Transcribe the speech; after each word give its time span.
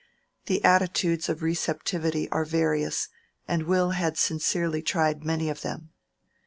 The 0.47 0.63
attitudes 0.65 1.29
of 1.29 1.43
receptivity 1.43 2.27
are 2.31 2.43
various, 2.43 3.07
and 3.47 3.67
Will 3.67 3.91
had 3.91 4.17
sincerely 4.17 4.81
tried 4.81 5.23
many 5.23 5.47
of 5.47 5.61
them. 5.61 5.91